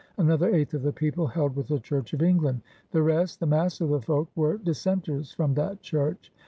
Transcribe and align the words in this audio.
Another 0.17 0.49
eighth 0.51 0.73
of 0.73 0.81
the 0.81 0.91
people 0.91 1.27
held 1.27 1.55
with 1.55 1.67
the 1.67 1.77
Church 1.79 2.11
of 2.13 2.23
England. 2.23 2.61
The 2.89 3.03
rest, 3.03 3.39
the 3.39 3.45
mass 3.45 3.79
of 3.81 3.89
the 3.89 4.01
folk, 4.01 4.29
were 4.35 4.57
dissenters 4.57 5.31
from 5.31 5.53
that 5.53 5.81
Church. 5.83 6.31